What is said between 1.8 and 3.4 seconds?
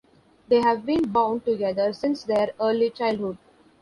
since their early childhood.